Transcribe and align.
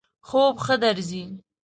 خوب 0.27 0.55
ښه 0.65 0.75
درځی؟ 0.83 1.23